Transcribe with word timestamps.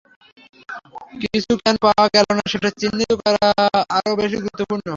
কিছু 1.23 1.51
কেন 1.61 1.75
পাওয়া 1.83 2.05
গেল 2.15 2.27
না, 2.37 2.43
সেটা 2.51 2.69
চিহ্নিত 2.79 3.11
করা 3.21 3.45
আরও 3.97 4.11
বেশি 4.19 4.37
গুরুত্বপূর্ণ। 4.43 4.83